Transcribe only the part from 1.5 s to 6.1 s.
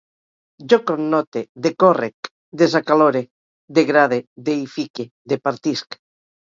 decórrec, desacalore, degrade, deïfique, departisc